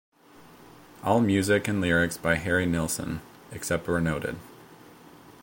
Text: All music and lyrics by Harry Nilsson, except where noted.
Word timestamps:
All 1.03 1.21
music 1.21 1.67
and 1.67 1.79
lyrics 1.79 2.17
by 2.17 2.33
Harry 2.33 2.65
Nilsson, 2.65 3.21
except 3.51 3.87
where 3.87 4.01
noted. 4.01 4.35